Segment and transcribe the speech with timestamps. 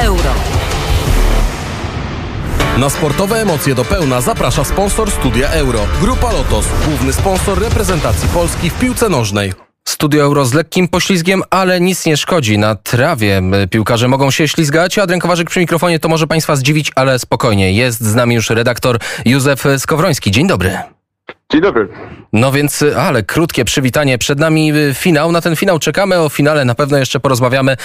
[0.00, 0.30] euro.
[2.78, 5.80] Na sportowe emocje do pełna zaprasza sponsor Studia Euro.
[6.00, 9.52] Grupa Lotos, główny sponsor reprezentacji Polski w piłce nożnej.
[9.88, 12.58] Studio Euro z lekkim poślizgiem, ale nic nie szkodzi.
[12.58, 14.98] Na trawie piłkarze mogą się ślizgać.
[14.98, 17.72] Adrian Kowarzyk przy mikrofonie to może Państwa zdziwić, ale spokojnie.
[17.72, 20.30] Jest z nami już redaktor Józef Skowroński.
[20.30, 20.78] Dzień dobry.
[21.52, 21.88] Dzień dobry.
[22.32, 24.18] No więc, ale krótkie przywitanie.
[24.18, 25.32] Przed nami finał.
[25.32, 26.18] Na ten finał czekamy.
[26.18, 27.76] O finale na pewno jeszcze porozmawiamy,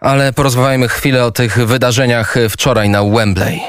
[0.00, 3.60] ale porozmawiajmy chwilę o tych wydarzeniach wczoraj na Wembley.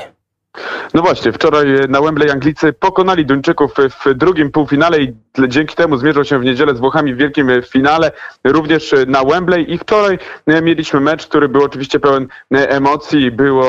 [0.94, 3.74] No właśnie, wczoraj na Wembley Anglicy pokonali Duńczyków
[4.06, 5.14] w drugim półfinale i
[5.48, 8.12] dzięki temu zmierzą się w niedzielę z Włochami w wielkim finale,
[8.44, 9.74] również na Wembley.
[9.74, 13.32] I wczoraj mieliśmy mecz, który był oczywiście pełen emocji.
[13.32, 13.66] Było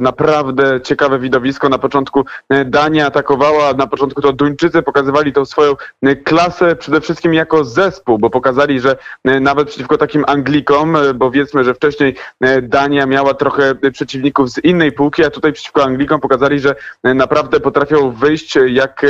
[0.00, 1.68] naprawdę ciekawe widowisko.
[1.68, 2.24] Na początku
[2.64, 5.76] Dania atakowała, na początku to Duńczycy pokazywali tą swoją
[6.24, 11.74] klasę przede wszystkim jako zespół, bo pokazali, że nawet przeciwko takim Anglikom, bo wiedzmy, że
[11.74, 12.14] wcześniej
[12.62, 16.65] Dania miała trochę przeciwników z innej półki, a tutaj przeciwko Anglikom pokazali, że
[17.04, 19.06] naprawdę potrafią wyjść jak,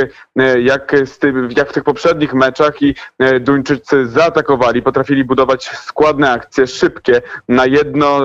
[0.59, 2.95] jak, z tym, jak w tych poprzednich meczach i
[3.39, 8.21] Duńczycy zaatakowali, potrafili budować składne akcje, szybkie, na, jedno,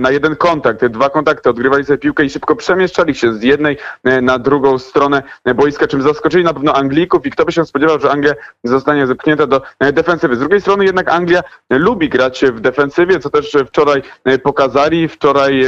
[0.00, 3.78] na jeden kontakt, dwa kontakty, odgrywali sobie piłkę i szybko przemieszczali się z jednej
[4.22, 5.22] na drugą stronę
[5.54, 9.46] boiska, czym zaskoczyli na pewno Anglików i kto by się spodziewał, że Anglia zostanie zepchnięta
[9.46, 10.36] do defensywy.
[10.36, 14.02] Z drugiej strony jednak Anglia lubi grać w defensywie, co też wczoraj
[14.42, 15.08] pokazali.
[15.08, 15.64] Wczoraj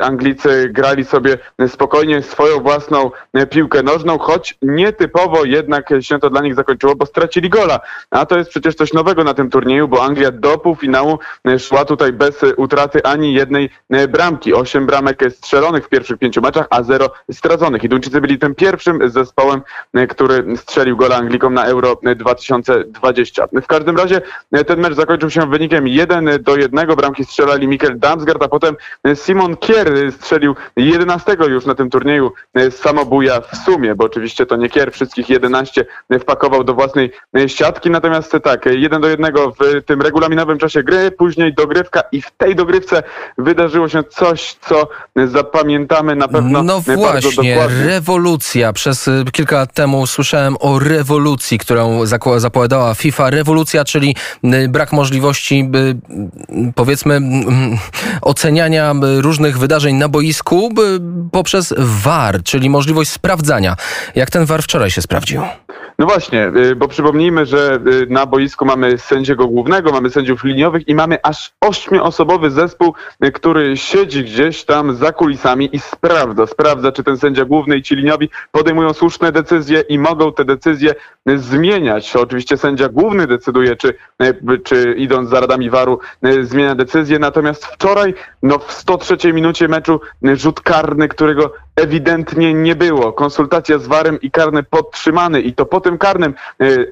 [0.00, 1.38] Anglicy grali sobie
[1.82, 3.10] spokojnie swoją własną
[3.50, 7.80] piłkę nożną, choć nietypowo jednak się to dla nich zakończyło, bo stracili gola.
[8.10, 11.18] A to jest przecież coś nowego na tym turnieju, bo Anglia do półfinału
[11.58, 13.70] szła tutaj bez utraty ani jednej
[14.08, 14.54] bramki.
[14.54, 17.84] Osiem bramek strzelonych w pierwszych pięciu meczach, a zero straconych.
[17.84, 19.62] I Duńczycy byli tym pierwszym zespołem,
[20.08, 23.46] który strzelił gola Anglikom na Euro 2020.
[23.62, 24.22] W każdym razie
[24.66, 26.86] ten mecz zakończył się wynikiem 1 do 1.
[26.96, 28.76] Bramki strzelali Mikkel Damsgaard, a potem
[29.14, 32.32] Simon Kier strzelił 11 już na tym turnieju
[32.70, 35.86] samobuja w sumie, bo oczywiście to nie Kier, wszystkich 11
[36.20, 37.12] wpakował do własnej
[37.46, 37.90] siatki.
[37.90, 42.56] Natomiast tak, 1 do 1 w tym regulaminowym czasie gry, później dogrywka i w tej
[42.56, 43.02] dogrywce
[43.38, 44.88] wydarzyło się coś, co
[45.26, 48.72] zapamiętamy na pewno No właśnie, rewolucja.
[48.72, 52.00] Przez kilka lat temu słyszałem o rewolucji, którą
[52.36, 53.30] zapowiadała FIFA.
[53.30, 54.16] Rewolucja, czyli
[54.68, 55.70] brak możliwości
[56.74, 57.20] powiedzmy
[58.22, 60.70] oceniania różnych wydarzeń na boisku
[61.32, 63.76] poprzez VAR, czyli możliwość sprawdzania.
[64.14, 65.42] Jak ten VAR wczoraj się sprawdził?
[65.98, 71.18] No właśnie, bo przypomnijmy, że na boisku mamy sędziego głównego, mamy sędziów liniowych i mamy
[71.22, 72.94] aż ośmioosobowy zespół,
[73.32, 77.96] który siedzi gdzieś tam za kulisami i sprawdza, sprawdza, czy ten sędzia główny i ci
[77.96, 80.94] liniowi podejmują słuszne decyzje i mogą te decyzje
[81.36, 82.16] zmieniać.
[82.16, 83.94] Oczywiście sędzia główny decyduje, czy,
[84.64, 85.98] czy idąc za radami waru
[86.42, 92.76] zmienia decyzję, natomiast wczoraj no w 103 minucie meczu rzut karny, którego pubblico ewidentnie nie
[92.76, 93.12] było.
[93.12, 96.34] Konsultacja z warem i karny podtrzymany i to po tym karnym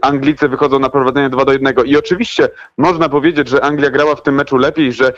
[0.03, 1.75] Anglicy wychodzą na prowadzenie 2 do 1.
[1.85, 2.49] I oczywiście
[2.79, 5.13] można powiedzieć, że Anglia grała w tym meczu lepiej, że,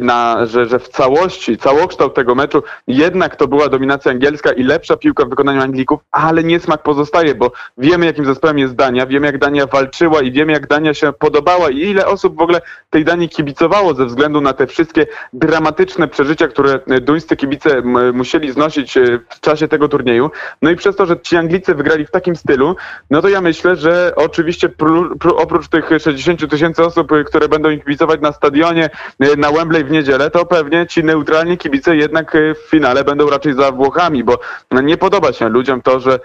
[0.00, 4.96] na, że, że w całości, całokształt tego meczu jednak to była dominacja angielska i lepsza
[4.96, 9.38] piłka w wykonaniu Anglików, ale niesmak pozostaje, bo wiemy jakim zespołem jest Dania, wiemy jak
[9.38, 12.60] Dania walczyła i wiemy jak Dania się podobała i ile osób w ogóle
[12.90, 17.82] tej Danii kibicowało ze względu na te wszystkie dramatyczne przeżycia, które duńscy kibice
[18.12, 18.93] musieli znosić
[19.28, 20.30] w czasie tego turnieju.
[20.62, 22.76] No i przez to, że ci Anglicy wygrali w takim stylu,
[23.10, 24.86] no to ja myślę, że oczywiście pr,
[25.20, 28.90] pr, oprócz tych 60 tysięcy osób, które będą im kibicować na stadionie
[29.36, 33.72] na Wembley w niedzielę, to pewnie ci neutralni kibice jednak w finale będą raczej za
[33.72, 34.38] Włochami, bo
[34.70, 36.20] nie podoba się ludziom to, że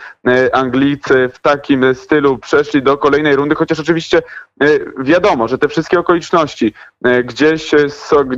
[0.53, 4.21] Anglicy w takim stylu przeszli do kolejnej rundy, chociaż oczywiście
[4.99, 6.73] wiadomo, że te wszystkie okoliczności
[7.23, 7.71] gdzieś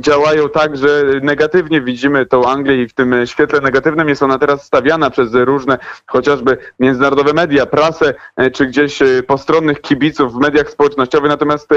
[0.00, 4.64] działają tak, że negatywnie widzimy tą Anglię i w tym świetle negatywnym jest ona teraz
[4.64, 8.14] stawiana przez różne chociażby międzynarodowe media, prasę,
[8.52, 11.30] czy gdzieś postronnych kibiców w mediach społecznościowych.
[11.30, 11.68] Natomiast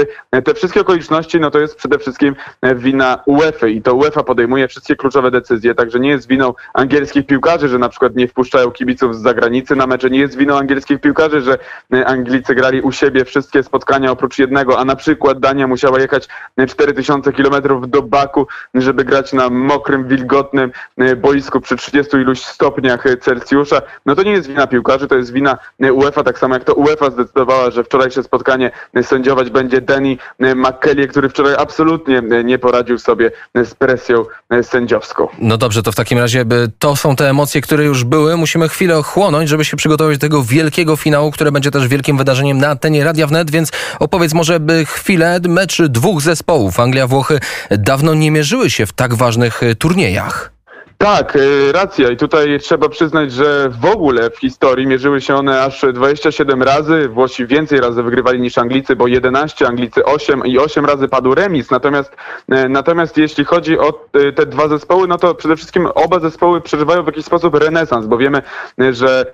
[0.44, 2.36] te wszystkie okoliczności, no to jest przede wszystkim
[2.74, 7.68] wina UEFA i to UEFA podejmuje wszystkie kluczowe decyzje, także nie jest winą angielskich piłkarzy,
[7.68, 11.40] że na przykład nie wpuszczają kibiców z zagranicy na mecze, nie jest winą angielskich piłkarzy,
[11.40, 11.58] że
[12.06, 16.28] Anglicy grali u siebie wszystkie spotkania oprócz jednego, a na przykład Dania musiała jechać
[16.68, 20.72] 4000 kilometrów do Baku, żeby grać na mokrym, wilgotnym
[21.16, 23.82] boisku przy 30 iluś iluś stopniach Celsjusza.
[24.06, 25.58] No to nie jest wina piłkarzy, to jest wina
[25.92, 28.70] UEFA, tak samo jak to UEFA zdecydowała, że wczorajsze spotkanie
[29.02, 34.24] sędziować będzie Danny McKelly, który wczoraj absolutnie nie poradził sobie z presją
[34.62, 35.28] sędziowską.
[35.38, 36.44] No dobrze, to w takim razie
[36.78, 38.36] to są te emocje, które już były.
[38.36, 42.58] Musimy chwilę ochłonąć, żeby się przygotować do tego wielkiego finału, które będzie też wielkim wydarzeniem
[42.58, 46.80] na antenie Radia Wnet, więc opowiedz może by chwilę mecz dwóch zespołów.
[46.80, 47.40] Anglia, Włochy
[47.70, 50.55] dawno nie mierzyły się w tak ważnych turniejach.
[50.98, 52.10] Tak, y, racja.
[52.10, 57.08] I tutaj trzeba przyznać, że w ogóle w historii mierzyły się one aż 27 razy.
[57.08, 61.70] Włosi więcej razy wygrywali niż Anglicy, bo 11, Anglicy 8 i 8 razy padł remis.
[61.70, 62.12] Natomiast,
[62.52, 66.60] y, natomiast jeśli chodzi o y, te dwa zespoły, no to przede wszystkim oba zespoły
[66.60, 68.42] przeżywają w jakiś sposób renesans, bo wiemy,
[68.90, 69.32] że,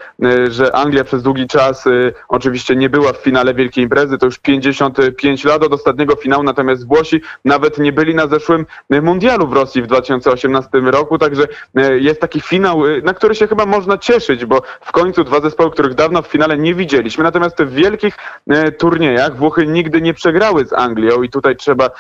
[0.49, 1.85] że Anglia przez długi czas
[2.29, 4.19] oczywiście nie była w finale Wielkiej Imprezy.
[4.19, 9.47] To już 55 lat od ostatniego finału, natomiast Włosi nawet nie byli na zeszłym mundialu
[9.47, 11.52] w Rosji w 2018 roku, także E,
[12.01, 15.71] jest taki finał, e, na który się chyba można cieszyć, bo w końcu dwa zespoły,
[15.71, 17.25] których dawno w finale nie widzieliśmy.
[17.25, 18.17] Natomiast w wielkich
[18.51, 21.91] e, turniejach Włochy nigdy nie przegrały z Anglią i tutaj trzeba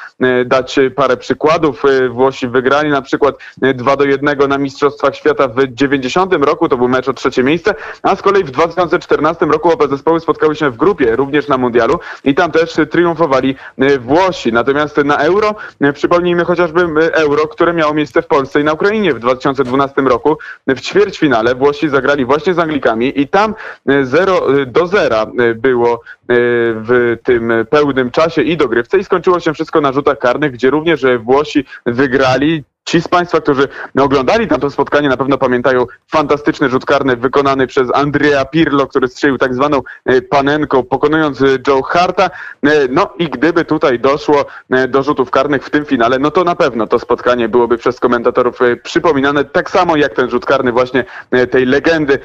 [0.46, 1.82] dać parę przykładów.
[2.10, 6.88] Włosi wygrali na przykład 2 do 1 na Mistrzostwach Świata w 90 roku, to był
[6.88, 10.76] mecz o trzecie miejsce, a z kolei w 2014 roku oba zespoły spotkały się w
[10.76, 13.56] grupie, również na mundialu i tam też triumfowali
[14.00, 14.52] Włosi.
[14.52, 15.54] Natomiast na Euro,
[15.94, 20.38] przypomnijmy chociażby Euro, które miało miejsce w Polsce i na Ukrainie w 2000 2012 roku
[20.66, 23.54] w ćwierćfinale Włosi zagrali właśnie z Anglikami i tam
[24.02, 29.40] 0 e, e, do 0 e, było w tym pełnym czasie i dogrywce i skończyło
[29.40, 33.68] się wszystko na rzutach karnych, gdzie również Włosi wygrali Ci z Państwa, którzy
[34.00, 39.08] oglądali tam to spotkanie, na pewno pamiętają fantastyczny rzut karny wykonany przez Andrea Pirlo, który
[39.08, 42.30] strzelił tak zwaną e, panenką, pokonując e, Joe Harta.
[42.62, 44.44] E, no i gdyby tutaj doszło
[44.88, 48.58] do rzutów karnych w tym finale, no to na pewno to spotkanie byłoby przez komentatorów
[48.82, 51.04] przypominane, tak samo jak ten rzut karny właśnie
[51.50, 52.18] tej legendy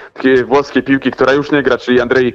[0.46, 2.34] włoskiej piłki, która już nie gra, czyli Andrei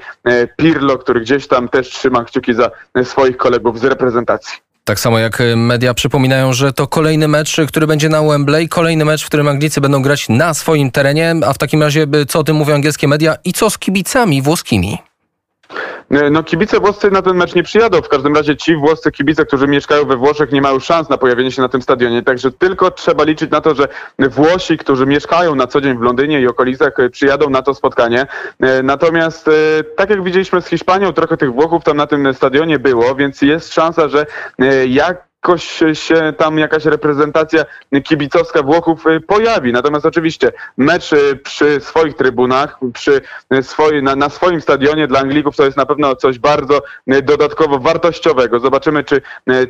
[0.57, 2.71] Pirlo, który gdzieś tam też trzyma kciuki za
[3.05, 4.72] swoich kolegów z reprezentacji.
[4.85, 9.05] Tak samo jak y, media przypominają, że to kolejny mecz, który będzie na Wembley, kolejny
[9.05, 12.45] mecz, w którym Anglicy będą grać na swoim terenie, a w takim razie co o
[12.45, 14.99] tym mówią angielskie media i co z kibicami włoskimi?
[16.13, 18.03] E, no kibice włoscy na ten mecz nie przyjadą.
[18.03, 21.51] W każdym razie ci włoscy kibice, którzy mieszkają we Włoszech nie mają szans na pojawienie
[21.51, 22.23] się na tym stadionie.
[22.23, 23.89] Także tylko trzeba liczyć na to, że
[24.19, 28.27] Włosi, którzy mieszkają na co dzień w Londynie i okolicach e, przyjadą na to spotkanie.
[28.61, 29.51] E, natomiast
[29.97, 33.75] tak jak widzieliśmy z Hiszpanią, trochę tych Włochów tam na tym stadionie było, więc jest
[33.75, 34.27] szansa, że
[34.89, 37.65] jak jakoś się tam jakaś reprezentacja
[38.05, 39.73] kibicowska Włochów y, pojawi.
[39.73, 43.21] Natomiast oczywiście mecz y, przy swoich trybunach, przy
[43.63, 47.79] swoi, na, na, swoim stadionie dla Anglików to jest na pewno coś bardzo y, dodatkowo
[47.79, 48.61] wartościowego.
[48.61, 49.23] Zobaczymy, czy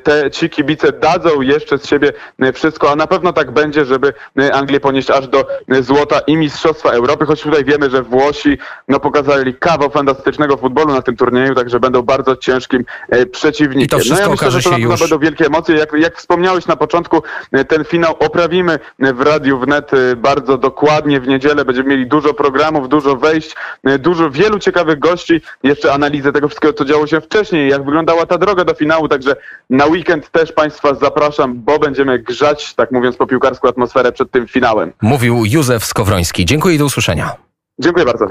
[0.02, 2.12] te, ci kibice dadzą jeszcze z siebie
[2.54, 4.12] wszystko, a na pewno tak będzie, żeby
[4.52, 5.46] Anglię ponieść aż do
[5.80, 8.58] złota i Mistrzostwa Europy, choć tutaj wiemy, że Włosi
[8.88, 12.84] no, pokazali kawał fantastycznego futbolu na tym turnieju, także będą bardzo ciężkim
[13.32, 13.84] przeciwnikiem.
[13.84, 15.00] I to wszystko no ja myślę, okaże że to się już...
[15.00, 15.76] będą wielkie emocje emocje.
[15.76, 17.22] Jak, jak wspomniałeś na początku,
[17.52, 21.64] e, ten finał oprawimy w Radiu Wnet e, bardzo dokładnie w niedzielę.
[21.64, 23.54] Będziemy mieli dużo programów, dużo wejść,
[23.84, 25.40] e, dużo, wielu ciekawych gości.
[25.62, 29.08] Jeszcze analizę tego wszystkiego, co działo się wcześniej, jak wyglądała ta droga do finału.
[29.08, 29.36] Także
[29.70, 34.48] na weekend też Państwa zapraszam, bo będziemy grzać, tak mówiąc po piłkarską atmosferę przed tym
[34.48, 34.92] finałem.
[35.02, 36.44] Mówił Józef Skowroński.
[36.44, 37.30] Dziękuję i do usłyszenia.
[37.78, 38.26] Dziękuję bardzo.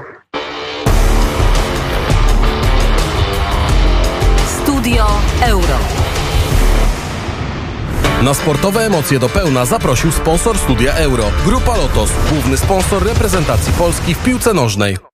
[4.64, 5.06] Studio
[5.42, 5.91] Euro.
[8.24, 11.32] Na sportowe emocje do pełna zaprosił sponsor Studia Euro.
[11.46, 15.11] Grupa Lotos, główny sponsor reprezentacji Polski w piłce nożnej.